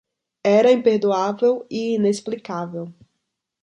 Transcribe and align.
Era 0.57 0.71
imperdoável 0.71 1.63
e 1.69 1.93
inexplicável. 1.93 2.91